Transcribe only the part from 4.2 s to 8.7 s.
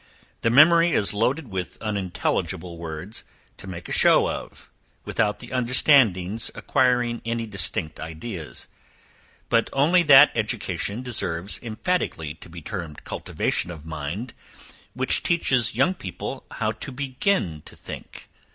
of, without the understanding's acquiring any distinct ideas: